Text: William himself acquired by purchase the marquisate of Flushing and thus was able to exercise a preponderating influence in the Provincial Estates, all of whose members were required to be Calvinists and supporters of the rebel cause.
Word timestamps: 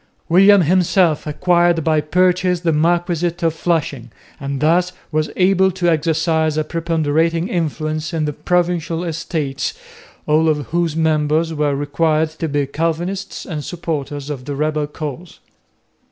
William 0.27 0.61
himself 0.61 1.27
acquired 1.27 1.83
by 1.83 2.01
purchase 2.01 2.61
the 2.61 2.73
marquisate 2.73 3.43
of 3.43 3.53
Flushing 3.53 4.11
and 4.39 4.59
thus 4.59 4.93
was 5.11 5.29
able 5.35 5.69
to 5.69 5.87
exercise 5.91 6.57
a 6.57 6.63
preponderating 6.63 7.47
influence 7.47 8.11
in 8.11 8.25
the 8.25 8.33
Provincial 8.33 9.03
Estates, 9.03 9.75
all 10.25 10.49
of 10.49 10.65
whose 10.71 10.95
members 10.95 11.53
were 11.53 11.75
required 11.75 12.29
to 12.29 12.47
be 12.49 12.65
Calvinists 12.65 13.45
and 13.45 13.63
supporters 13.63 14.31
of 14.31 14.45
the 14.45 14.55
rebel 14.55 14.87
cause. 14.87 15.37